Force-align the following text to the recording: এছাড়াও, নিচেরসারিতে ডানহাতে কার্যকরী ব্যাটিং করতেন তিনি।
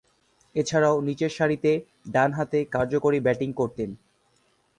এছাড়াও, 0.55 0.95
নিচেরসারিতে 1.01 1.71
ডানহাতে 2.11 2.59
কার্যকরী 2.65 3.19
ব্যাটিং 3.19 3.49
করতেন 3.53 3.89
তিনি। 3.89 4.05